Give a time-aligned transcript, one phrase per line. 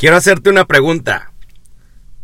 [0.00, 1.30] Quiero hacerte una pregunta.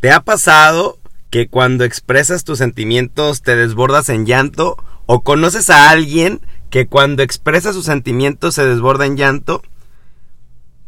[0.01, 4.83] ¿Te ha pasado que cuando expresas tus sentimientos te desbordas en llanto?
[5.05, 9.61] ¿O conoces a alguien que cuando expresa sus sentimientos se desborda en llanto?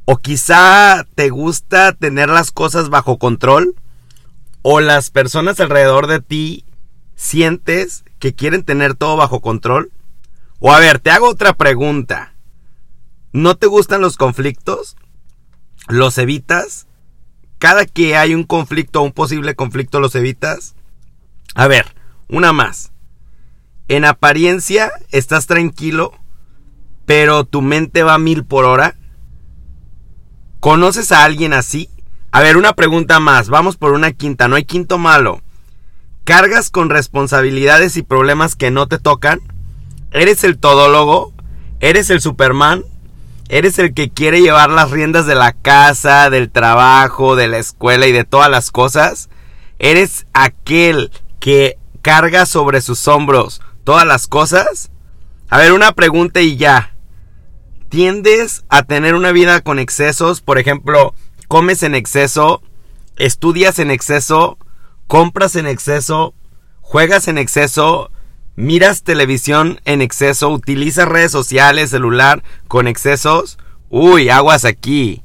[0.07, 3.75] ¿O quizá te gusta tener las cosas bajo control?
[4.63, 6.65] ¿O las personas alrededor de ti
[7.17, 9.93] sientes que quieren tener todo bajo control?
[10.59, 12.33] O a ver, te hago otra pregunta.
[13.35, 14.97] ¿No te gustan los conflictos?
[15.89, 16.87] ¿Los evitas?
[17.59, 20.75] Cada que hay un conflicto o un posible conflicto los evitas.
[21.55, 21.95] A ver,
[22.29, 22.93] una más.
[23.89, 26.13] En apariencia estás tranquilo,
[27.07, 28.97] pero tu mente va mil por hora.
[30.61, 31.89] ¿Conoces a alguien así?
[32.31, 33.49] A ver, una pregunta más.
[33.49, 34.47] Vamos por una quinta.
[34.47, 35.41] No hay quinto malo.
[36.25, 39.41] ¿Cargas con responsabilidades y problemas que no te tocan?
[40.11, 41.33] ¿Eres el todólogo?
[41.81, 42.85] ¿Eres el Superman?
[43.51, 48.07] ¿Eres el que quiere llevar las riendas de la casa, del trabajo, de la escuela
[48.07, 49.31] y de todas las cosas?
[49.79, 51.11] ¿Eres aquel
[51.41, 54.91] que carga sobre sus hombros todas las cosas?
[55.49, 56.95] A ver, una pregunta y ya.
[57.89, 61.15] Tiendes a tener una vida con excesos, por ejemplo,
[61.49, 62.63] comes en exceso,
[63.17, 64.59] estudias en exceso,
[65.07, 66.35] compras en exceso,
[66.83, 68.11] juegas en exceso,
[68.59, 73.57] miras televisión en exceso, utilizas redes sociales, celular con excesos,
[73.89, 75.23] uy, aguas aquí.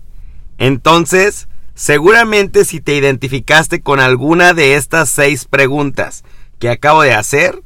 [0.60, 6.24] Entonces, seguramente si te identificaste con alguna de estas seis preguntas
[6.60, 7.64] que acabo de hacer,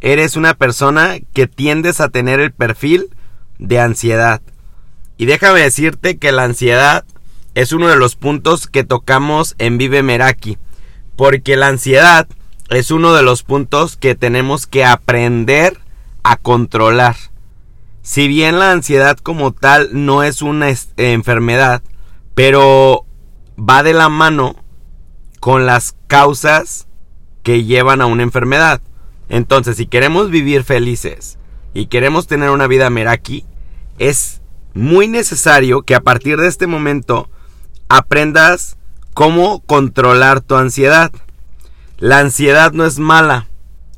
[0.00, 3.10] eres una persona que tiendes a tener el perfil
[3.60, 4.42] de ansiedad.
[5.16, 7.04] Y déjame decirte que la ansiedad
[7.54, 10.58] es uno de los puntos que tocamos en Vive Meraki.
[11.14, 12.26] Porque la ansiedad
[12.70, 15.78] es uno de los puntos que tenemos que aprender
[16.22, 17.16] a controlar.
[18.02, 21.82] Si bien la ansiedad como tal no es una enfermedad,
[22.34, 23.06] pero
[23.58, 24.56] va de la mano
[25.40, 26.86] con las causas
[27.42, 28.80] que llevan a una enfermedad.
[29.28, 31.38] Entonces, si queremos vivir felices,
[31.74, 33.44] y queremos tener una vida meraki,
[33.98, 34.40] es
[34.72, 37.28] muy necesario que a partir de este momento
[37.88, 38.78] aprendas
[39.12, 41.12] cómo controlar tu ansiedad.
[41.98, 43.46] La ansiedad no es mala.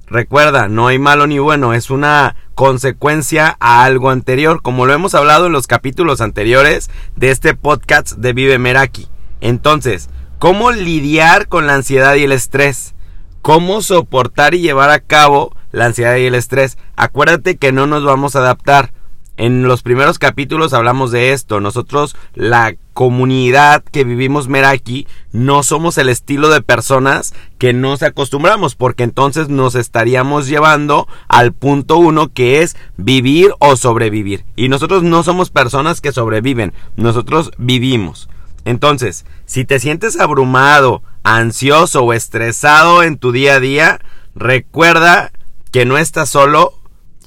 [0.06, 5.14] Recuerda, no hay malo ni bueno, es una consecuencia a algo anterior, como lo hemos
[5.14, 9.08] hablado en los capítulos anteriores de este podcast de Vive Meraki.
[9.40, 12.94] Entonces, ¿cómo lidiar con la ansiedad y el estrés?
[13.42, 16.78] ¿Cómo soportar y llevar a cabo la ansiedad y el estrés.
[16.96, 18.92] Acuérdate que no nos vamos a adaptar.
[19.36, 21.60] En los primeros capítulos hablamos de esto.
[21.60, 28.74] Nosotros, la comunidad que vivimos Meraki, no somos el estilo de personas que nos acostumbramos,
[28.74, 34.46] porque entonces nos estaríamos llevando al punto uno que es vivir o sobrevivir.
[34.56, 38.30] Y nosotros no somos personas que sobreviven, nosotros vivimos.
[38.64, 44.00] Entonces, si te sientes abrumado, ansioso o estresado en tu día a día,
[44.34, 45.30] recuerda
[45.70, 46.72] que no estás solo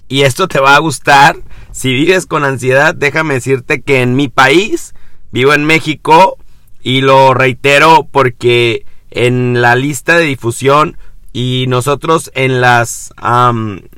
[0.09, 1.37] y esto te va a gustar.
[1.71, 4.95] Si vives con ansiedad, déjame decirte que en mi país,
[5.31, 6.37] vivo en México
[6.81, 10.97] y lo reitero porque en la lista de difusión
[11.31, 13.13] y nosotros en las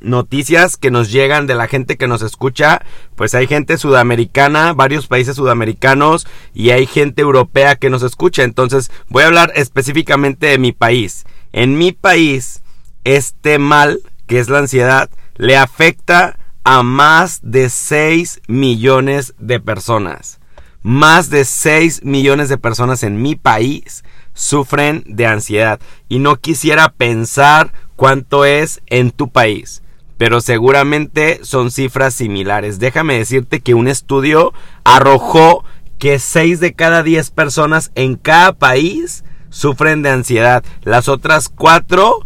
[0.01, 2.81] noticias que nos llegan de la gente que nos escucha,
[3.15, 8.43] pues hay gente sudamericana, varios países sudamericanos y hay gente europea que nos escucha.
[8.43, 11.25] Entonces voy a hablar específicamente de mi país.
[11.53, 12.61] En mi país,
[13.05, 20.39] este mal que es la ansiedad, le afecta a más de 6 millones de personas.
[20.83, 24.03] Más de 6 millones de personas en mi país
[24.33, 25.79] sufren de ansiedad.
[26.09, 29.83] Y no quisiera pensar cuánto es en tu país.
[30.17, 32.79] Pero seguramente son cifras similares.
[32.79, 34.53] Déjame decirte que un estudio
[34.83, 35.63] arrojó
[35.97, 40.63] que 6 de cada 10 personas en cada país sufren de ansiedad.
[40.83, 42.19] Las otras 4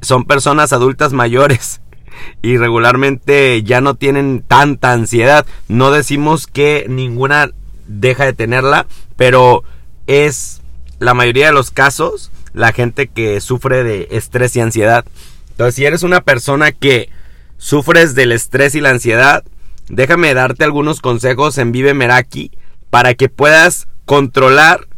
[0.00, 1.80] son personas adultas mayores
[2.42, 5.46] y regularmente ya no tienen tanta ansiedad.
[5.68, 7.50] No decimos que ninguna
[7.86, 8.86] deja de tenerla,
[9.16, 9.64] pero
[10.06, 10.60] es
[10.98, 15.04] la mayoría de los casos la gente que sufre de estrés y ansiedad.
[15.50, 17.08] Entonces, si eres una persona que
[17.58, 19.44] sufres del estrés y la ansiedad,
[19.88, 22.50] déjame darte algunos consejos en Vive Meraki
[22.90, 24.88] para que puedas controlar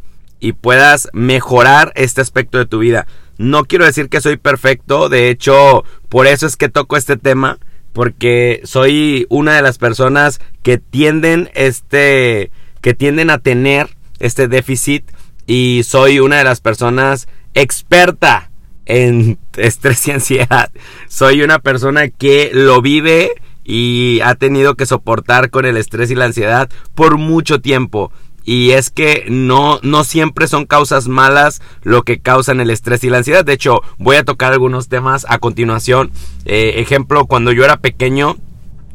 [0.40, 3.06] y puedas mejorar este aspecto de tu vida.
[3.42, 7.58] No quiero decir que soy perfecto, de hecho, por eso es que toco este tema,
[7.92, 15.10] porque soy una de las personas que tienden este que tienden a tener este déficit
[15.44, 18.52] y soy una de las personas experta
[18.86, 20.70] en estrés y ansiedad.
[21.08, 23.32] Soy una persona que lo vive
[23.64, 28.12] y ha tenido que soportar con el estrés y la ansiedad por mucho tiempo.
[28.44, 33.10] Y es que no, no siempre son causas malas lo que causan el estrés y
[33.10, 33.44] la ansiedad.
[33.44, 36.10] De hecho, voy a tocar algunos temas a continuación.
[36.44, 38.36] Eh, ejemplo, cuando yo era pequeño,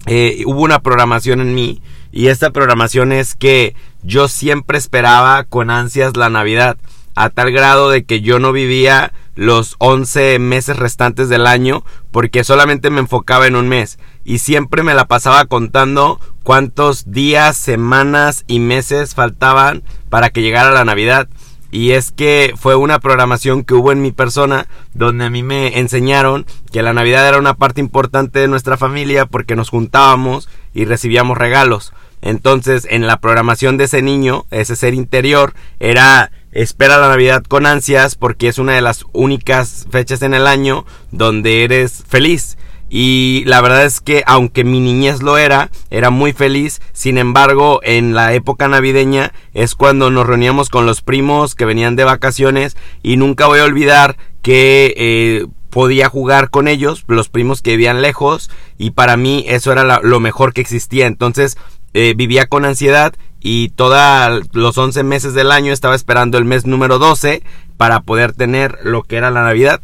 [0.06, 5.70] eh, hubo una programación en mí y esta programación es que yo siempre esperaba con
[5.70, 6.78] ansias la Navidad
[7.16, 12.44] a tal grado de que yo no vivía los 11 meses restantes del año porque
[12.44, 18.44] solamente me enfocaba en un mes y siempre me la pasaba contando cuántos días, semanas
[18.46, 21.30] y meses faltaban para que llegara la Navidad.
[21.72, 25.80] Y es que fue una programación que hubo en mi persona donde a mí me
[25.80, 30.84] enseñaron que la Navidad era una parte importante de nuestra familia porque nos juntábamos y
[30.84, 31.94] recibíamos regalos.
[32.22, 37.66] Entonces, en la programación de ese niño, ese ser interior, era espera la Navidad con
[37.66, 42.58] ansias porque es una de las únicas fechas en el año donde eres feliz.
[42.90, 46.82] Y la verdad es que aunque mi niñez lo era, era muy feliz.
[46.94, 51.96] Sin embargo, en la época navideña es cuando nos reuníamos con los primos que venían
[51.96, 57.62] de vacaciones y nunca voy a olvidar que eh, podía jugar con ellos, los primos
[57.62, 61.08] que vivían lejos y para mí eso era lo mejor que existía.
[61.08, 61.58] Entonces
[61.94, 66.66] eh, vivía con ansiedad y todos los 11 meses del año estaba esperando el mes
[66.66, 67.44] número 12
[67.76, 69.82] para poder tener lo que era la Navidad.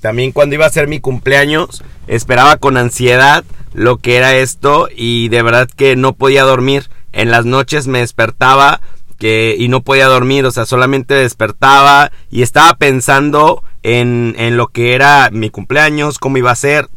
[0.00, 5.28] También cuando iba a ser mi cumpleaños esperaba con ansiedad lo que era esto y
[5.28, 6.90] de verdad que no podía dormir.
[7.12, 8.80] En las noches me despertaba
[9.18, 14.68] que, y no podía dormir, o sea, solamente despertaba y estaba pensando en, en lo
[14.68, 16.88] que era mi cumpleaños, cómo iba a ser.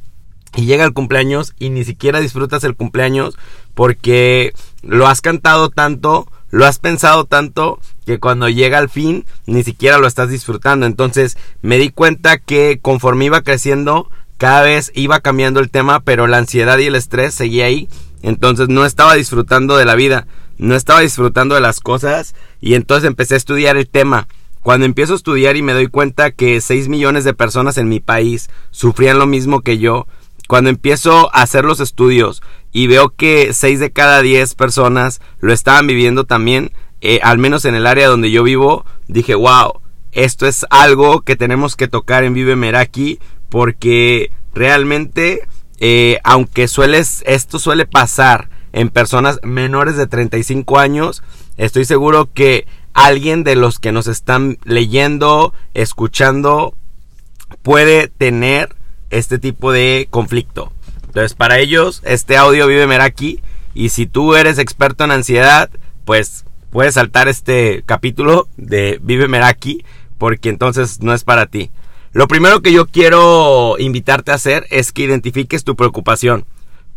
[0.55, 3.37] Y llega el cumpleaños y ni siquiera disfrutas el cumpleaños
[3.75, 9.63] porque lo has cantado tanto, lo has pensado tanto que cuando llega al fin ni
[9.63, 10.85] siquiera lo estás disfrutando.
[10.85, 16.27] Entonces me di cuenta que conforme iba creciendo, cada vez iba cambiando el tema, pero
[16.27, 17.89] la ansiedad y el estrés seguía ahí.
[18.21, 20.27] Entonces no estaba disfrutando de la vida,
[20.57, 24.27] no estaba disfrutando de las cosas y entonces empecé a estudiar el tema.
[24.61, 27.99] Cuando empiezo a estudiar y me doy cuenta que 6 millones de personas en mi
[27.99, 30.05] país sufrían lo mismo que yo,
[30.47, 32.41] cuando empiezo a hacer los estudios
[32.71, 36.71] y veo que 6 de cada 10 personas lo estaban viviendo también,
[37.01, 39.81] eh, al menos en el área donde yo vivo, dije, wow,
[40.11, 43.19] esto es algo que tenemos que tocar en Vive Meraki
[43.49, 45.41] porque realmente,
[45.79, 51.23] eh, aunque sueles, esto suele pasar en personas menores de 35 años,
[51.57, 56.75] estoy seguro que alguien de los que nos están leyendo, escuchando,
[57.61, 58.75] puede tener
[59.09, 60.71] este tipo de conflicto.
[61.19, 63.41] Entonces, para ellos, este audio vive Meraki.
[63.73, 65.69] Y si tú eres experto en ansiedad,
[66.05, 69.83] pues puedes saltar este capítulo de Vive Meraki,
[70.17, 71.71] porque entonces no es para ti.
[72.13, 76.45] Lo primero que yo quiero invitarte a hacer es que identifiques tu preocupación.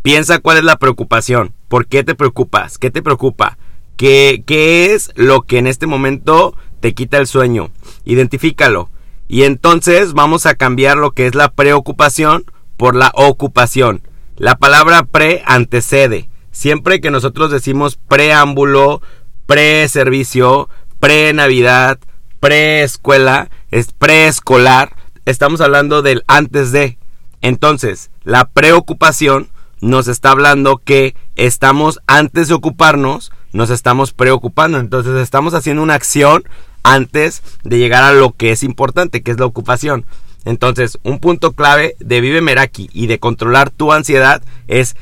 [0.02, 3.58] Piensa cuál es la preocupación, por qué te preocupas, qué te preocupa,
[3.96, 7.72] qué, qué es lo que en este momento te quita el sueño.
[8.04, 8.88] Identifícalo.
[9.26, 12.44] Y entonces vamos a cambiar lo que es la preocupación
[12.76, 14.02] por la ocupación.
[14.42, 16.28] La palabra pre antecede.
[16.50, 19.00] Siempre que nosotros decimos preámbulo,
[19.46, 20.68] pre-servicio,
[20.98, 22.00] pre-navidad,
[22.40, 24.96] pre-escuela, es preescolar,
[25.26, 26.98] estamos hablando del antes de.
[27.40, 29.48] Entonces, la preocupación
[29.80, 34.80] nos está hablando que estamos antes de ocuparnos, nos estamos preocupando.
[34.80, 36.42] Entonces, estamos haciendo una acción
[36.82, 40.04] antes de llegar a lo que es importante, que es la ocupación.
[40.44, 44.96] Entonces, un punto clave de Vive Meraki y de controlar tu ansiedad es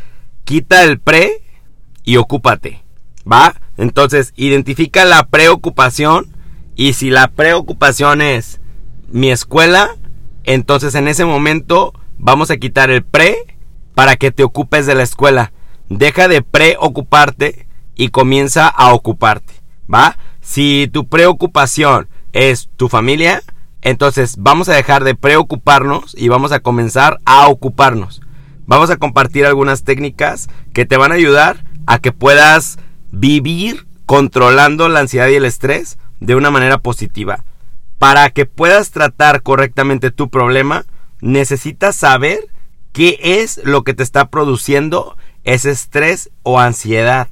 [0.44, 1.42] quita el pre
[2.04, 2.82] y ocúpate.
[3.30, 3.54] ¿Va?
[3.76, 6.26] Entonces, identifica la preocupación
[6.76, 8.61] y si la preocupación es
[9.09, 9.97] mi escuela,
[10.44, 13.37] entonces en ese momento vamos a quitar el pre
[13.94, 15.52] para que te ocupes de la escuela.
[15.88, 19.54] Deja de preocuparte y comienza a ocuparte.
[19.92, 20.16] ¿Va?
[20.40, 23.42] Si tu preocupación es tu familia,
[23.82, 28.20] entonces vamos a dejar de preocuparnos y vamos a comenzar a ocuparnos.
[28.66, 32.78] Vamos a compartir algunas técnicas que te van a ayudar a que puedas
[33.10, 37.44] vivir controlando la ansiedad y el estrés de una manera positiva.
[37.99, 40.84] Para que puedas tratar correctamente tu problema,
[41.20, 42.49] necesitas saber
[42.92, 47.28] qué es lo que te está produciendo ese estrés o ansiedad.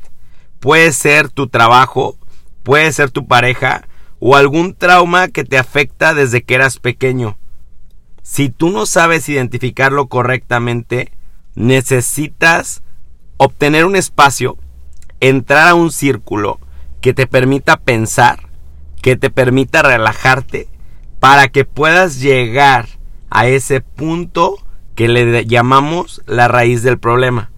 [0.60, 2.16] Puede ser tu trabajo,
[2.62, 3.87] puede ser tu pareja
[4.20, 7.38] o algún trauma que te afecta desde que eras pequeño.
[8.22, 11.12] Si tú no sabes identificarlo correctamente,
[11.54, 12.82] necesitas
[13.36, 14.58] obtener un espacio,
[15.20, 16.58] entrar a un círculo
[17.00, 18.48] que te permita pensar,
[19.00, 20.68] que te permita relajarte,
[21.20, 22.86] para que puedas llegar
[23.30, 24.56] a ese punto
[24.94, 27.50] que le llamamos la raíz del problema.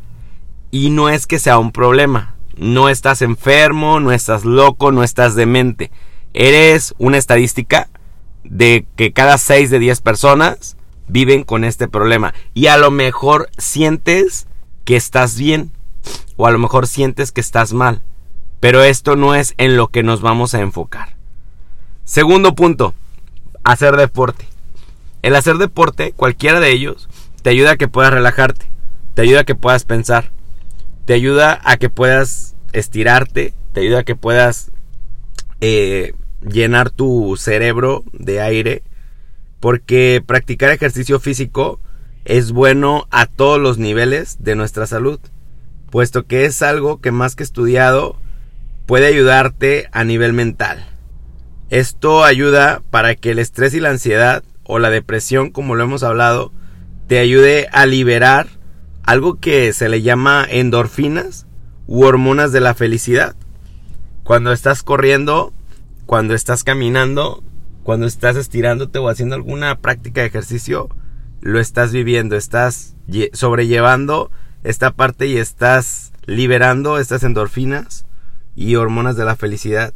[0.71, 5.35] Y no es que sea un problema, No estás enfermo, no estás loco, no estás
[5.35, 5.91] demente.
[6.35, 7.89] Eres una estadística
[8.45, 10.77] de que cada 6 de 10 personas
[11.09, 12.35] viven con este problema.
[12.55, 14.47] Y a lo mejor sientes
[14.85, 15.73] que estás bien.
[16.37, 18.03] O a lo mejor sientes que estás mal.
[18.61, 21.17] Pero esto no es en lo que nos vamos a enfocar.
[22.05, 22.95] Segundo punto,
[23.65, 24.47] hacer deporte.
[25.23, 27.09] El hacer deporte, cualquiera de ellos,
[27.43, 28.67] te ayuda a que puedas relajarte,
[29.15, 30.31] te ayuda a que puedas pensar,
[31.05, 34.73] te ayuda a que puedas estirarte, te ayuda a que puedas
[35.61, 38.83] eh, llenar tu cerebro de aire,
[39.61, 41.81] porque practicar ejercicio físico
[42.25, 45.21] es bueno a todos los niveles de nuestra salud,
[45.91, 48.17] puesto que es algo que más que estudiado
[48.87, 50.87] puede ayudarte a nivel mental.
[51.71, 56.03] Esto ayuda para que el estrés y la ansiedad o la depresión, como lo hemos
[56.03, 56.53] hablado,
[57.07, 58.49] te ayude a liberar
[59.03, 61.47] algo que se le llama endorfinas
[61.87, 63.35] u hormonas de la felicidad.
[64.31, 65.53] Cuando estás corriendo,
[66.07, 67.43] cuando estás caminando,
[67.83, 70.89] cuando estás estirándote o haciendo alguna práctica de ejercicio,
[71.41, 72.95] lo estás viviendo, estás
[73.33, 74.31] sobrellevando
[74.63, 78.07] esta parte y estás liberando estas endorfinas
[78.55, 79.95] y hormonas de la felicidad.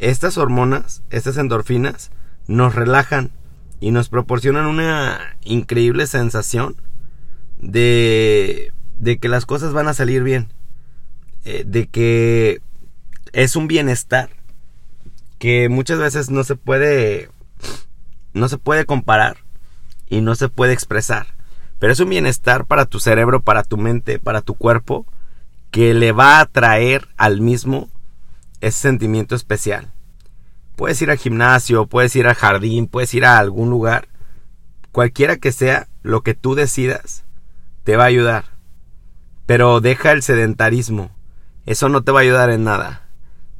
[0.00, 2.10] Estas hormonas, estas endorfinas,
[2.48, 3.30] nos relajan
[3.78, 6.74] y nos proporcionan una increíble sensación
[7.60, 10.52] de, de que las cosas van a salir bien,
[11.44, 12.60] eh, de que
[13.32, 14.30] es un bienestar
[15.38, 17.30] que muchas veces no se puede
[18.34, 19.38] no se puede comparar
[20.08, 21.26] y no se puede expresar.
[21.78, 25.06] Pero es un bienestar para tu cerebro, para tu mente, para tu cuerpo,
[25.70, 27.88] que le va a traer al mismo
[28.60, 29.90] ese sentimiento especial.
[30.76, 34.08] Puedes ir al gimnasio, puedes ir al jardín, puedes ir a algún lugar.
[34.92, 37.24] Cualquiera que sea lo que tú decidas,
[37.84, 38.44] te va a ayudar.
[39.46, 41.10] Pero deja el sedentarismo.
[41.66, 43.01] Eso no te va a ayudar en nada.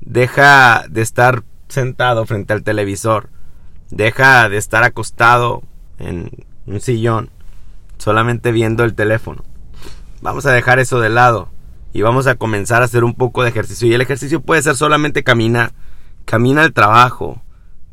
[0.04, 3.30] Deja de estar sentado frente al televisor.
[3.90, 5.62] Deja de estar acostado
[5.98, 7.30] en un sillón
[7.98, 9.44] solamente viendo el teléfono.
[10.20, 11.50] Vamos a dejar eso de lado
[11.92, 13.86] y vamos a comenzar a hacer un poco de ejercicio.
[13.86, 15.72] Y el ejercicio puede ser solamente caminar.
[16.24, 17.42] Camina al trabajo,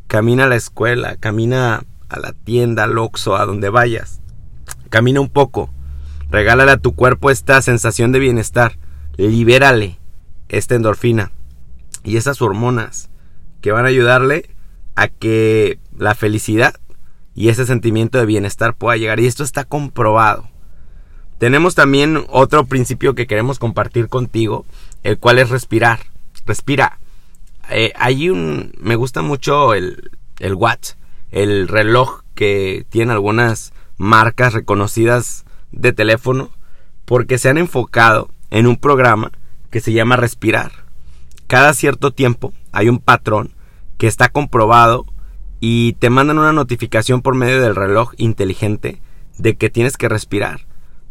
[0.08, 4.20] camina a la escuela, camina a la tienda, al Oxxo, a donde vayas.
[4.90, 5.70] Camina un poco.
[6.32, 8.80] Regálale a tu cuerpo esta sensación de bienestar.
[9.18, 10.00] Libérale
[10.48, 11.32] esta endorfina
[12.04, 13.10] y esas hormonas
[13.62, 14.50] que van a ayudarle
[14.96, 16.76] a que la felicidad
[17.36, 19.20] y ese sentimiento de bienestar pueda llegar.
[19.20, 20.50] Y esto está comprobado.
[21.38, 24.66] Tenemos también otro principio que queremos compartir contigo,
[25.04, 26.00] el cual es respirar.
[26.46, 27.00] Respira.
[27.70, 28.74] Eh, hay un...
[28.80, 30.92] Me gusta mucho el, el watch,
[31.32, 36.50] el reloj que tiene algunas marcas reconocidas de teléfono,
[37.06, 39.32] porque se han enfocado en un programa
[39.70, 40.89] que se llama Respirar.
[41.50, 43.56] Cada cierto tiempo hay un patrón
[43.98, 45.08] que está comprobado
[45.60, 49.02] y te mandan una notificación por medio del reloj inteligente
[49.40, 50.68] de que tienes que respirar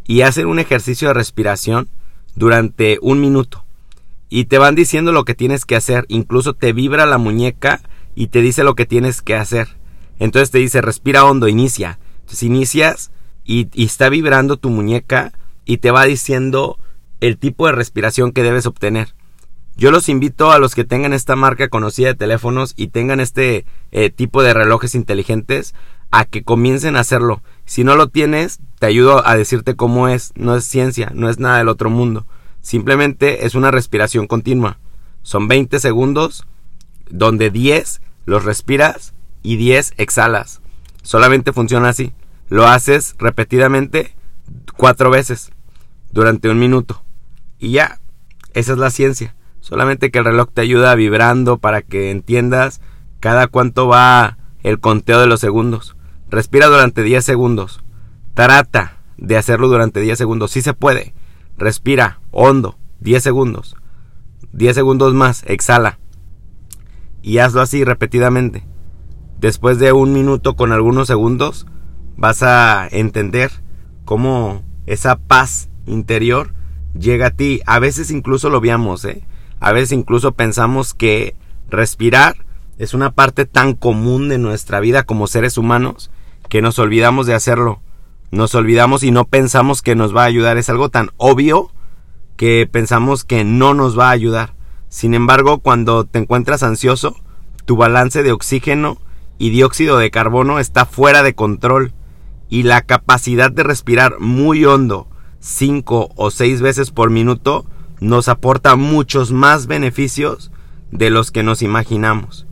[0.07, 1.89] y hacen un ejercicio de respiración
[2.37, 3.65] durante un minuto
[4.29, 7.81] y te van diciendo lo que tienes que hacer, incluso te vibra la muñeca
[8.15, 9.67] y te dice lo que tienes que hacer.
[10.21, 11.99] Entonces te dice respira hondo, inicia.
[12.21, 13.11] Entonces inicias
[13.45, 15.33] y, y está vibrando tu muñeca
[15.65, 16.79] y te va diciendo
[17.19, 19.18] el tipo de respiración que debes obtener.
[19.79, 23.65] Yo los invito a los que tengan esta marca conocida de teléfonos y tengan este
[23.93, 25.73] eh, tipo de relojes inteligentes
[26.11, 27.43] a que comiencen a hacerlo.
[27.65, 30.33] Si no lo tienes, te ayudo a decirte cómo es.
[30.35, 32.27] No es ciencia, no es nada del otro mundo.
[32.61, 34.79] Simplemente es una respiración continua.
[35.23, 36.45] Son 20 segundos
[37.09, 40.61] donde 10 los respiras y 10 exhalas.
[41.03, 42.13] Solamente funciona así.
[42.49, 44.17] Lo haces repetidamente
[44.77, 45.53] cuatro veces
[46.11, 47.01] durante un minuto.
[47.61, 48.01] Y ya,
[48.55, 49.37] esa es la ciencia.
[49.61, 52.81] Solamente que el reloj te ayuda vibrando para que entiendas
[53.21, 55.97] cada cuánto va el conteo de los segundos.
[56.31, 57.83] Respira durante 10 segundos.
[58.35, 60.53] Trata de hacerlo durante 10 segundos.
[60.53, 61.15] Si se puede.
[61.57, 62.79] Respira hondo.
[63.01, 63.77] 10 segundos.
[64.53, 65.43] 10 segundos más.
[65.47, 65.99] Exhala.
[67.23, 68.65] Y hazlo así repetidamente.
[69.41, 71.67] Después de un minuto con algunos segundos,
[72.17, 73.51] vas a entender
[74.05, 76.55] cómo esa paz interior
[76.99, 77.61] llega a ti.
[77.67, 79.25] A veces incluso lo veamos, ¿eh?
[79.61, 81.35] A veces incluso pensamos que
[81.69, 82.37] respirar
[82.79, 86.11] es una parte tan común de nuestra vida como seres humanos
[86.49, 87.81] que nos olvidamos de hacerlo.
[88.31, 90.59] Nos olvidamos y no pensamos que nos va a ayudar.
[90.59, 91.73] Es algo tan obvio
[92.37, 94.55] que pensamos que no nos va a ayudar.
[94.89, 97.17] Sin embargo, cuando te encuentras ansioso,
[97.65, 98.99] tu balance de oxígeno
[99.39, 101.93] y dióxido de carbono está fuera de control
[102.49, 105.09] y la capacidad de respirar muy hondo,
[105.41, 107.67] 5 o 6 veces por minuto,
[108.01, 110.51] nos aporta muchos más beneficios
[110.91, 112.47] de los que nos imaginamos.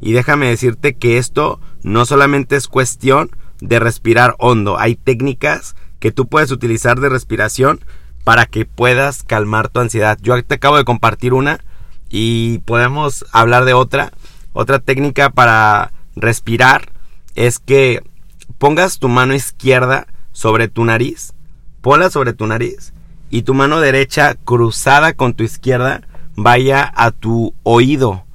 [0.00, 3.30] Y déjame decirte que esto no solamente es cuestión
[3.60, 7.80] de respirar hondo, hay técnicas que tú puedes utilizar de respiración
[8.24, 10.18] para que puedas calmar tu ansiedad.
[10.20, 11.60] Yo te acabo de compartir una
[12.08, 14.12] y podemos hablar de otra.
[14.52, 16.92] Otra técnica para respirar
[17.34, 18.02] es que
[18.58, 21.34] pongas tu mano izquierda sobre tu nariz,
[21.80, 22.92] ponla sobre tu nariz
[23.32, 26.02] y tu mano derecha cruzada con tu izquierda
[26.36, 28.26] vaya a tu oído,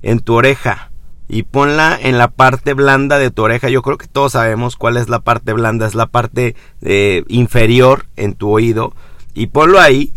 [0.00, 0.92] en tu oreja
[1.28, 3.68] y ponla en la parte blanda de tu oreja.
[3.68, 8.06] Yo creo que todos sabemos cuál es la parte blanda, es la parte eh, inferior
[8.14, 8.94] en tu oído.
[9.34, 10.12] Y ponlo ahí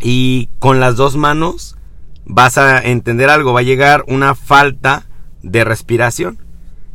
[0.00, 1.76] y con las dos manos
[2.24, 5.06] vas a entender algo, va a llegar una falta
[5.44, 6.38] de respiración.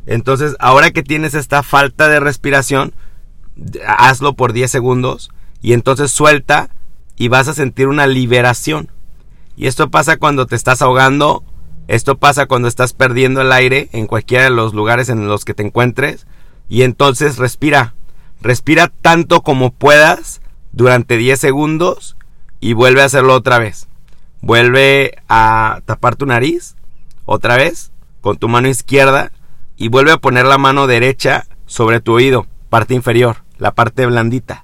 [0.06, 2.92] Entonces, ahora que tienes esta falta de respiración,
[3.88, 6.70] hazlo por 10 segundos y entonces suelta
[7.16, 8.92] y vas a sentir una liberación.
[9.56, 11.44] Y esto pasa cuando te estás ahogando
[11.90, 15.56] esto pasa cuando estás perdiendo el aire en cualquiera de los lugares en los que
[15.56, 16.28] te encuentres.
[16.70, 17.96] Y entonces respira.
[18.42, 20.40] Respira tanto como puedas
[20.72, 22.16] durante 10 segundos
[22.60, 23.88] y vuelve a hacerlo otra vez.
[24.42, 26.76] Vuelve a tapar tu nariz
[27.26, 29.32] otra vez con tu mano izquierda
[29.76, 34.64] y vuelve a poner la mano derecha sobre tu oído, parte inferior, la parte blandita.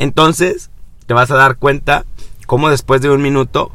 [0.00, 0.70] Entonces
[1.04, 2.06] te vas a dar cuenta
[2.46, 3.70] cómo después de un minuto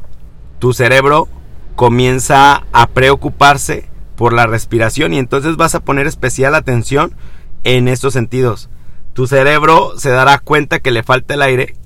[0.58, 1.28] tu cerebro
[1.76, 7.14] comienza a preocuparse por la respiración y entonces vas a poner especial atención
[7.62, 8.70] en estos sentidos.
[9.12, 11.76] Tu cerebro se dará cuenta que le falta el aire,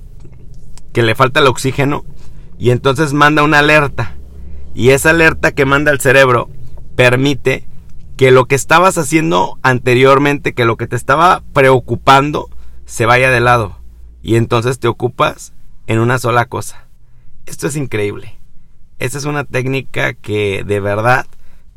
[0.91, 2.03] que le falta el oxígeno
[2.57, 4.15] y entonces manda una alerta.
[4.73, 6.49] Y esa alerta que manda el cerebro
[6.95, 7.67] permite
[8.17, 12.49] que lo que estabas haciendo anteriormente, que lo que te estaba preocupando,
[12.85, 13.80] se vaya de lado.
[14.21, 15.53] Y entonces te ocupas
[15.87, 16.85] en una sola cosa.
[17.45, 18.37] Esto es increíble.
[18.99, 21.25] Esta es una técnica que de verdad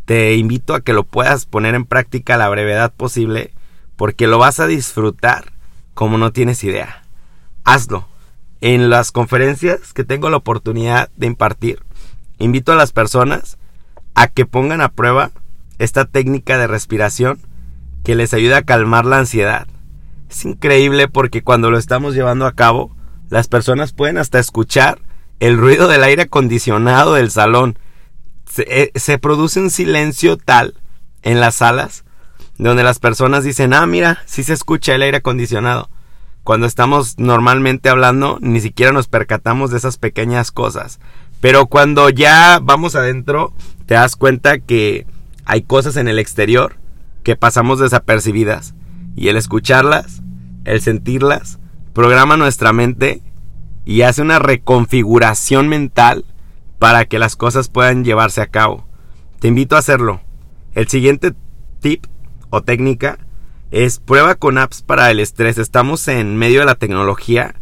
[0.04, 3.52] te invito a que lo puedas poner en práctica a la brevedad posible
[3.96, 5.52] porque lo vas a disfrutar
[5.94, 7.04] como no tienes idea.
[7.64, 8.08] Hazlo.
[8.60, 11.82] En las conferencias que tengo la oportunidad de impartir,
[12.38, 13.58] invito a las personas
[14.14, 15.32] a que pongan a prueba
[15.78, 17.38] esta técnica de respiración
[18.04, 19.66] que les ayuda a calmar la ansiedad.
[20.30, 22.94] Es increíble porque cuando lo estamos llevando a cabo,
[23.30, 25.00] las personas pueden hasta escuchar
[25.40, 27.78] el ruido del aire acondicionado del salón.
[28.58, 30.74] Eh, se, produce un silencio tal
[31.22, 32.04] en las salas
[32.58, 35.90] donde las personas dicen, ah, mira, sí se escucha el aire acondicionado.
[36.44, 41.00] Cuando estamos normalmente hablando, ni siquiera nos percatamos de esas pequeñas cosas.
[41.40, 43.52] Pero cuando ya vamos adentro,
[43.86, 45.06] te das cuenta que
[45.44, 46.76] hay cosas en el exterior
[47.22, 48.74] que pasamos desapercibidas.
[49.16, 50.22] Y el escucharlas,
[50.64, 51.58] el sentirlas,
[51.92, 53.22] programa nuestra mente
[53.84, 56.24] y hace una reconfiguración mental
[56.78, 58.86] para que las cosas puedan llevarse a cabo.
[59.38, 60.20] Te invito a hacerlo.
[60.74, 61.34] El siguiente
[61.80, 62.06] tip
[62.50, 63.18] o técnica
[63.70, 65.58] es prueba con apps para el estrés.
[65.58, 67.54] Estamos en medio de la tecnología.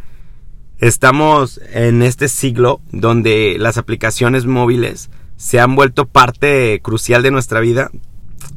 [0.78, 7.60] Estamos en este siglo donde las aplicaciones móviles se han vuelto parte crucial de nuestra
[7.60, 7.90] vida.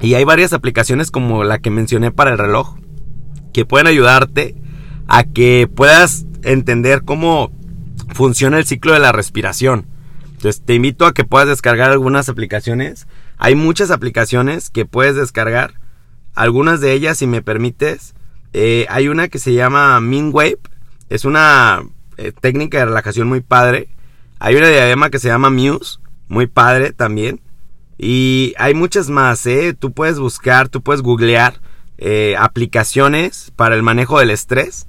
[0.01, 2.75] Y hay varias aplicaciones como la que mencioné para el reloj
[3.55, 4.53] que pueden ayudarte
[5.07, 7.53] a que puedas entender cómo
[8.13, 9.85] funciona el ciclo de la respiración.
[10.31, 13.07] Entonces te invito a que puedas descargar algunas aplicaciones.
[13.37, 15.75] Hay muchas aplicaciones que puedes descargar.
[16.33, 18.13] Algunas de ellas, si me permites,
[18.51, 20.59] eh, hay una que se llama Wave.
[21.07, 21.81] Es una
[22.17, 23.87] eh, técnica de relajación muy padre.
[24.37, 25.99] Hay una diadema que se llama Muse.
[26.27, 27.39] Muy padre también.
[27.97, 29.73] Y hay muchas más, ¿eh?
[29.73, 31.61] Tú puedes buscar, tú puedes googlear
[32.07, 34.85] eh, aplicaciones para el manejo del estrés.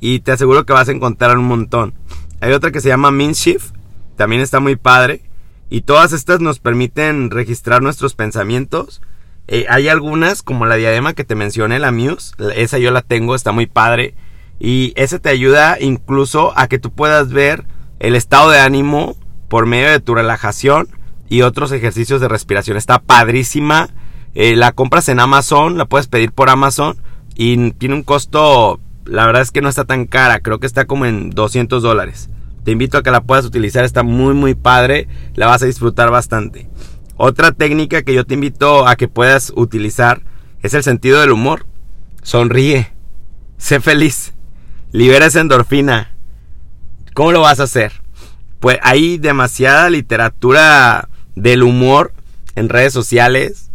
[0.00, 1.92] Y te aseguro que vas a encontrar un montón.
[2.40, 3.74] Hay otra que se llama Shift,
[4.16, 5.20] también está muy padre.
[5.68, 9.02] Y todas estas nos permiten registrar nuestros pensamientos.
[9.48, 13.34] Eh, hay algunas, como la diadema que te mencioné, la Muse, esa yo la tengo,
[13.34, 14.14] está muy padre.
[14.58, 17.66] Y esa te ayuda incluso a que tú puedas ver
[17.98, 19.14] el estado de ánimo
[19.48, 20.88] por medio de tu relajación
[21.28, 22.78] y otros ejercicios de respiración.
[22.78, 23.90] Está padrísima.
[24.38, 26.96] Eh, la compras en Amazon, la puedes pedir por Amazon
[27.34, 30.84] y tiene un costo la verdad es que no está tan cara, creo que está
[30.84, 32.28] como en 200 dólares.
[32.64, 36.10] Te invito a que la puedas utilizar, está muy muy padre, la vas a disfrutar
[36.10, 36.68] bastante.
[37.16, 40.20] Otra técnica que yo te invito a que puedas utilizar
[40.62, 41.64] es el sentido del humor.
[42.22, 42.92] Sonríe,
[43.56, 44.34] sé feliz,
[44.92, 46.12] libera esa endorfina.
[47.14, 48.02] ¿Cómo lo vas a hacer?
[48.60, 52.12] Pues hay demasiada literatura del humor
[52.56, 53.70] en redes sociales,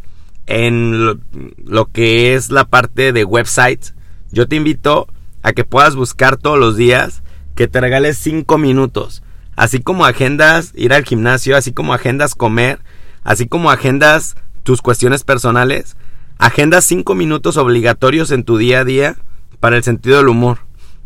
[0.48, 1.22] en
[1.64, 3.94] lo, que es la parte de websites.
[4.32, 5.08] Yo te invito
[5.44, 7.24] a que puedas buscar todos los días,
[7.56, 9.24] que te regales 5 minutos.
[9.56, 12.80] Así como agendas ir al gimnasio, así como agendas comer,
[13.24, 15.98] así como agendas tus cuestiones personales,
[16.38, 19.18] agendas 5 minutos obligatorios en tu día a día
[19.60, 20.60] para el sentido del humor.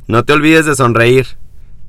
[0.08, 1.28] No te olvides de sonreír.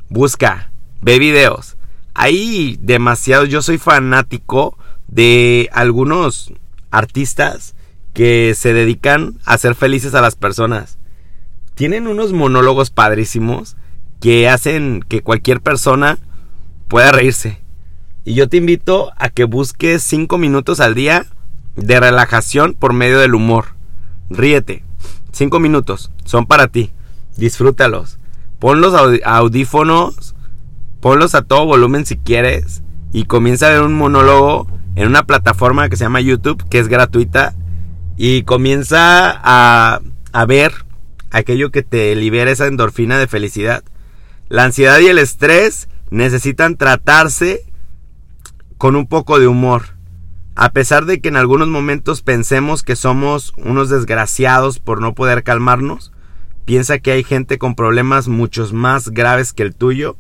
[0.09, 0.71] Busca,
[1.03, 1.77] ve videos.
[2.15, 6.53] Hay demasiados, yo soy fanático de algunos
[6.97, 7.75] artistas
[8.13, 10.99] que se dedican a hacer felices a las personas.
[11.75, 13.77] Tienen unos monólogos padrísimos
[14.21, 16.19] que hacen que cualquier persona
[16.89, 17.61] pueda reírse.
[18.25, 21.27] Y yo te invito a que busques 5 minutos al día
[21.77, 23.67] de relajación por medio del humor.
[24.31, 24.83] Ríete.
[25.33, 26.11] 5 minutos.
[26.25, 26.91] Son para ti.
[27.37, 28.19] Disfrútalos.
[28.59, 30.35] Pon los audífonos.
[31.01, 32.83] Ponlos a todo volumen si quieres.
[33.13, 36.89] Y comienza a ver un monólogo en una plataforma que se llama YouTube, que es
[36.89, 37.55] gratuita.
[38.17, 40.01] Y comienza a,
[40.33, 40.73] a ver
[41.31, 43.85] aquello que te libera esa endorfina de felicidad.
[44.49, 47.65] La ansiedad y el estrés necesitan tratarse
[48.79, 49.97] con un poco de humor.
[50.55, 55.43] A pesar de que en algunos momentos pensemos que somos unos desgraciados por no poder
[55.43, 56.13] calmarnos,
[56.65, 60.17] piensa que hay gente con problemas muchos más graves que el tuyo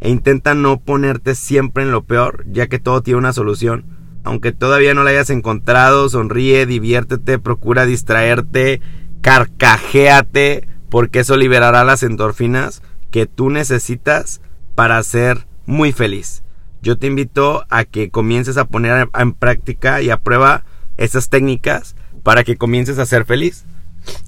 [0.00, 4.01] e intenta no ponerte siempre en lo peor, ya que todo tiene una solución.
[4.24, 8.80] Aunque todavía no la hayas encontrado, sonríe, diviértete, procura distraerte,
[9.20, 14.40] carcajéate, porque eso liberará las endorfinas que tú necesitas
[14.74, 16.42] para ser muy feliz
[16.82, 20.64] yo te invito a que comiences a poner en práctica y a prueba
[20.96, 23.64] esas técnicas para que comiences a ser feliz.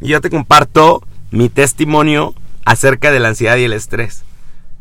[0.01, 1.03] Y yo te comparto
[1.33, 2.33] mi testimonio
[2.65, 4.23] acerca de la ansiedad y el estrés.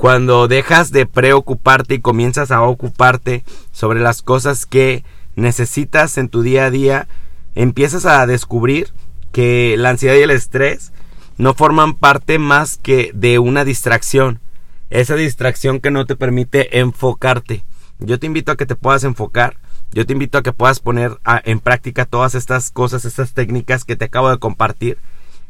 [0.04, 5.06] Cuando dejas de preocuparte y comienzas a ocuparte sobre las cosas que
[5.38, 7.08] necesitas en tu día a día,
[7.56, 8.90] empiezas a descubrir
[9.32, 10.92] que la ansiedad y el estrés
[11.38, 14.42] no forman parte más que de una distracción
[14.90, 17.64] esa distracción que no te permite enfocarte.
[18.00, 19.56] Yo te invito a que te puedas enfocar.
[19.94, 23.96] Yo te invito a que puedas poner en práctica todas estas cosas, estas técnicas que
[23.96, 24.98] te acabo de compartir.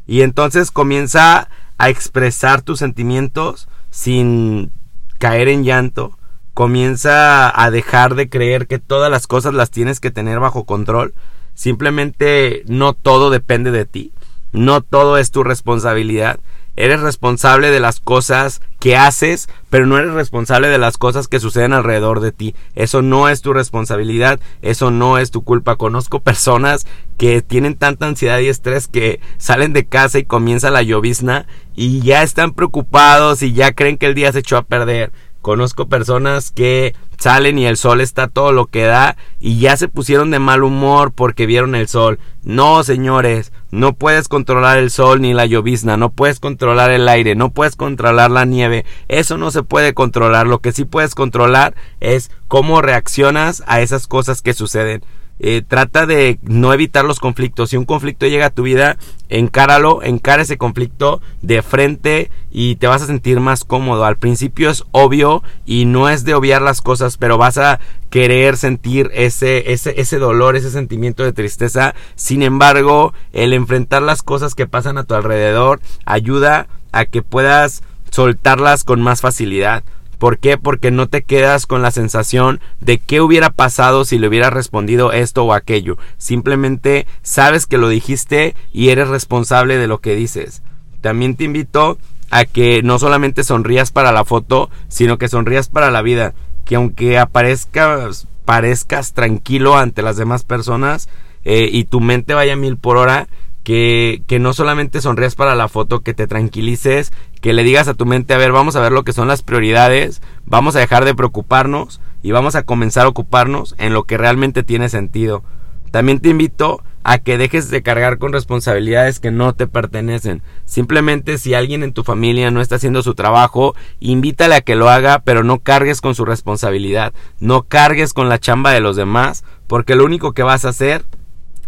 [0.06, 4.72] Y entonces comienza a expresar tus sentimientos sin
[5.20, 6.18] caer en llanto.
[6.52, 11.14] Comienza a dejar de creer que todas las cosas las tienes que tener bajo control.
[11.54, 14.12] Simplemente no todo depende de ti.
[14.50, 16.40] No todo es tu responsabilidad.
[16.76, 21.40] Eres responsable de las cosas que haces, pero no eres responsable de las cosas que
[21.40, 22.54] suceden alrededor de ti.
[22.74, 25.76] Eso no es tu responsabilidad, eso no es tu culpa.
[25.76, 30.82] Conozco personas que tienen tanta ansiedad y estrés que salen de casa y comienza la
[30.82, 35.12] llovizna y ya están preocupados y ya creen que el día se echó a perder.
[35.44, 39.88] Conozco personas que salen y el sol está todo lo que da y ya se
[39.88, 42.18] pusieron de mal humor porque vieron el sol.
[42.44, 47.34] No, señores, no puedes controlar el sol ni la llovizna, no puedes controlar el aire,
[47.34, 48.86] no puedes controlar la nieve.
[49.08, 50.46] Eso no se puede controlar.
[50.46, 55.04] Lo que sí puedes controlar es cómo reaccionas a esas cosas que suceden.
[55.40, 57.70] Eh, trata de no evitar los conflictos.
[57.70, 58.96] Si un conflicto llega a tu vida,
[59.28, 64.04] encáralo, encara ese conflicto de frente y te vas a sentir más cómodo.
[64.04, 68.56] Al principio es obvio y no es de obviar las cosas, pero vas a querer
[68.56, 71.94] sentir ese, ese, ese dolor, ese sentimiento de tristeza.
[72.14, 77.82] Sin embargo, el enfrentar las cosas que pasan a tu alrededor ayuda a que puedas
[78.10, 79.82] soltarlas con más facilidad.
[80.24, 80.56] ¿Por qué?
[80.56, 85.12] Porque no te quedas con la sensación de qué hubiera pasado si le hubieras respondido
[85.12, 85.98] esto o aquello.
[86.16, 90.62] Simplemente sabes que lo dijiste y eres responsable de lo que dices.
[91.02, 91.98] También te invito
[92.30, 96.32] a que no solamente sonrías para la foto, sino que sonrías para la vida.
[96.64, 101.10] Que aunque aparezcas, parezcas tranquilo ante las demás personas
[101.44, 103.28] eh, y tu mente vaya a mil por hora,
[103.64, 108.06] que, no solamente sonrías para la foto, que te tranquilices, que le digas a tu
[108.06, 111.14] mente, a ver, vamos a ver lo que son las prioridades, vamos a dejar de
[111.14, 115.42] preocuparnos y vamos a comenzar a ocuparnos en lo que realmente tiene sentido.
[115.90, 120.42] También te invito a que dejes de cargar con responsabilidades que no te pertenecen.
[120.64, 124.88] Simplemente si alguien en tu familia no está haciendo su trabajo, invítale a que lo
[124.88, 129.44] haga, pero no cargues con su responsabilidad, no cargues con la chamba de los demás,
[129.66, 131.04] porque lo único que vas a hacer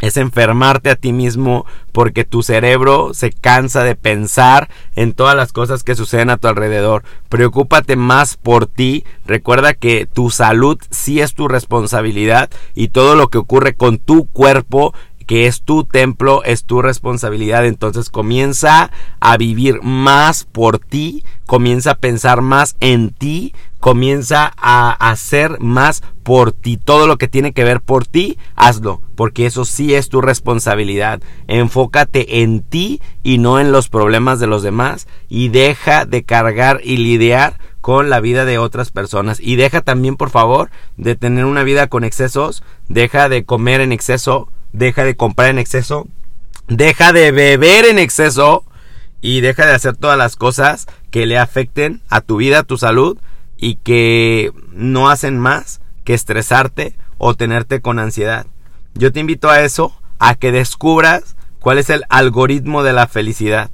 [0.00, 5.52] es enfermarte a ti mismo porque tu cerebro se cansa de pensar en todas las
[5.52, 7.02] cosas que suceden a tu alrededor.
[7.28, 9.04] Preocúpate más por ti.
[9.24, 14.26] Recuerda que tu salud sí es tu responsabilidad y todo lo que ocurre con tu
[14.26, 14.94] cuerpo
[15.26, 17.66] que es tu templo, es tu responsabilidad.
[17.66, 24.92] Entonces comienza a vivir más por ti, comienza a pensar más en ti, comienza a
[25.10, 26.76] hacer más por ti.
[26.76, 31.20] Todo lo que tiene que ver por ti, hazlo, porque eso sí es tu responsabilidad.
[31.46, 36.80] Enfócate en ti y no en los problemas de los demás y deja de cargar
[36.82, 39.38] y lidiar con la vida de otras personas.
[39.38, 42.64] Y deja también, por favor, de tener una vida con excesos.
[42.88, 44.48] Deja de comer en exceso.
[44.76, 46.06] Deja de comprar en exceso.
[46.68, 48.62] Deja de beber en exceso.
[49.22, 52.76] Y deja de hacer todas las cosas que le afecten a tu vida, a tu
[52.76, 53.16] salud.
[53.56, 58.46] Y que no hacen más que estresarte o tenerte con ansiedad.
[58.92, 63.70] Yo te invito a eso, a que descubras cuál es el algoritmo de la felicidad.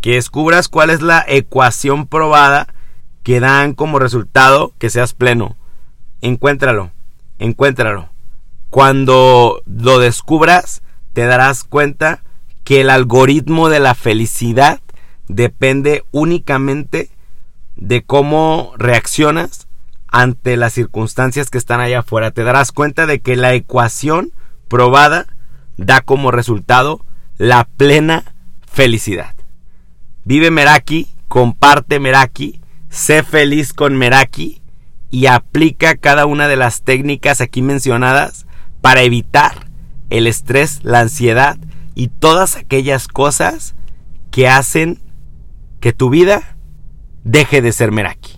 [0.00, 2.68] Que descubras cuál es la ecuación probada
[3.24, 5.56] que dan como resultado que seas pleno.
[6.20, 6.92] Encuéntralo,
[7.40, 8.13] encuéntralo.
[8.74, 10.82] Cuando lo descubras,
[11.12, 12.24] te darás cuenta
[12.64, 14.80] que el algoritmo de la felicidad
[15.28, 17.08] depende únicamente
[17.76, 19.68] de cómo reaccionas
[20.08, 22.32] ante las circunstancias que están allá afuera.
[22.32, 24.32] Te darás cuenta de que la ecuación
[24.66, 25.26] probada
[25.76, 27.06] da como resultado
[27.38, 28.24] la plena
[28.66, 29.36] felicidad.
[30.24, 32.60] Vive Meraki, comparte Meraki
[32.90, 34.60] Sé feliz con Meraki
[35.12, 38.46] y aplica cada una de las técnicas aquí mencionadas
[38.84, 39.70] para evitar
[40.10, 41.56] el estrés, la ansiedad
[41.94, 43.74] y todas aquellas cosas
[44.30, 45.00] que hacen
[45.80, 46.58] que tu vida
[47.22, 48.33] deje de ser Meraki.